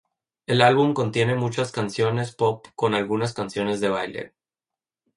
[0.47, 4.33] El álbum contiene muchas canciones pop con algunas canciones de baile.